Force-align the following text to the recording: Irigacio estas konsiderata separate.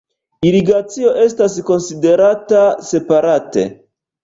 Irigacio 0.51 1.11
estas 1.25 1.59
konsiderata 1.69 2.65
separate. 2.91 3.71